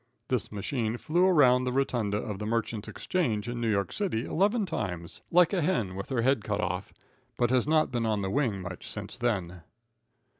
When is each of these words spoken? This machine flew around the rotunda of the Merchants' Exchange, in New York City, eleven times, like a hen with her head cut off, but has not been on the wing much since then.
This 0.29 0.51
machine 0.51 0.97
flew 0.97 1.27
around 1.27 1.63
the 1.63 1.71
rotunda 1.71 2.17
of 2.17 2.39
the 2.39 2.47
Merchants' 2.47 2.87
Exchange, 2.87 3.47
in 3.47 3.61
New 3.61 3.69
York 3.69 3.93
City, 3.93 4.25
eleven 4.25 4.65
times, 4.65 5.21
like 5.29 5.53
a 5.53 5.61
hen 5.61 5.93
with 5.95 6.09
her 6.09 6.23
head 6.23 6.43
cut 6.43 6.59
off, 6.59 6.91
but 7.37 7.51
has 7.51 7.67
not 7.67 7.91
been 7.91 8.07
on 8.07 8.23
the 8.23 8.31
wing 8.31 8.63
much 8.63 8.89
since 8.89 9.19
then. 9.19 9.61